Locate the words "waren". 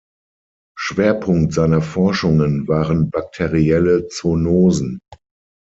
2.67-3.11